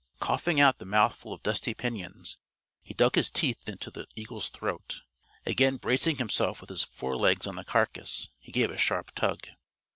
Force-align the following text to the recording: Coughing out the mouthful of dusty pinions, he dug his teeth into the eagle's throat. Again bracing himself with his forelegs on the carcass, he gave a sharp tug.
Coughing 0.19 0.59
out 0.59 0.79
the 0.79 0.85
mouthful 0.85 1.31
of 1.31 1.43
dusty 1.43 1.75
pinions, 1.75 2.37
he 2.81 2.91
dug 2.95 3.13
his 3.13 3.29
teeth 3.29 3.69
into 3.69 3.91
the 3.91 4.07
eagle's 4.15 4.49
throat. 4.49 5.03
Again 5.45 5.77
bracing 5.77 6.15
himself 6.17 6.59
with 6.59 6.71
his 6.71 6.83
forelegs 6.83 7.45
on 7.45 7.55
the 7.55 7.63
carcass, 7.63 8.29
he 8.39 8.51
gave 8.51 8.71
a 8.71 8.77
sharp 8.77 9.13
tug. 9.13 9.47